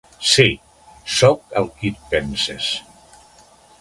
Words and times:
Sí: 0.27 0.45
soc 1.17 1.53
el 1.61 1.69
qui 1.81 1.91
et 1.93 2.01
penses. 2.15 2.71